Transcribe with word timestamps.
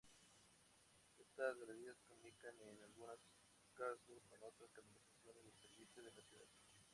Estas 1.19 1.55
galerías 1.59 1.95
comunican, 2.07 2.55
en 2.61 2.81
algunos 2.81 3.19
casos, 3.75 4.23
con 4.31 4.41
otras 4.41 4.71
canalizaciones 4.71 5.43
de 5.45 5.51
servicios 5.53 6.05
de 6.07 6.11
la 6.11 6.21
ciudad. 6.25 6.47